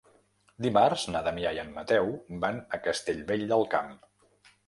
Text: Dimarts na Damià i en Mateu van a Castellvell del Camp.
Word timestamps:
Dimarts 0.65 1.03
na 1.15 1.19
Damià 1.27 1.51
i 1.57 1.59
en 1.65 1.69
Mateu 1.75 2.09
van 2.45 2.57
a 2.77 2.79
Castellvell 2.87 3.47
del 3.53 3.67
Camp. 3.77 3.93